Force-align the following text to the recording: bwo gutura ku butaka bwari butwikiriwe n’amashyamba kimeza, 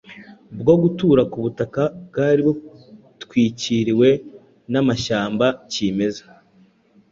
bwo 0.59 0.75
gutura 0.81 1.21
ku 1.31 1.37
butaka 1.45 1.83
bwari 2.07 2.41
butwikiriwe 2.47 4.09
n’amashyamba 4.71 5.45
kimeza, 5.71 6.25